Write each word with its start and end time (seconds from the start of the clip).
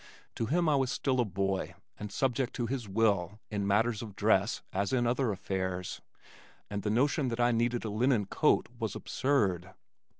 To 0.33 0.47
him 0.47 0.67
I 0.67 0.75
was 0.77 0.91
still 0.91 1.19
a 1.19 1.25
boy 1.25 1.75
and 1.99 2.11
subject 2.11 2.55
to 2.55 2.65
his 2.65 2.89
will 2.89 3.39
in 3.51 3.67
matters 3.67 4.01
of 4.01 4.15
dress 4.15 4.63
as 4.73 4.91
in 4.91 5.05
other 5.05 5.31
affairs, 5.31 6.01
and 6.71 6.81
the 6.81 6.89
notion 6.89 7.27
that 7.27 7.39
I 7.39 7.51
needed 7.51 7.85
a 7.85 7.89
linen 7.91 8.25
coat 8.25 8.67
was 8.79 8.95
absurd. 8.95 9.75